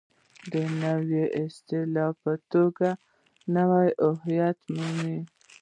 د 0.51 0.53
نوې 0.81 1.23
اصطلاح 1.43 2.11
په 2.23 2.33
توګه 2.51 2.89
نوی 3.55 3.87
هویت 4.05 4.59
مومي. 4.75 5.17